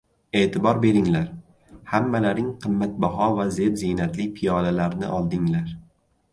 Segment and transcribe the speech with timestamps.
[0.39, 1.27] –Eʼtibor beringlar,
[1.91, 5.73] hammalaring qimmatbaho va zeb-ziynatli piyolalarni oldinglar.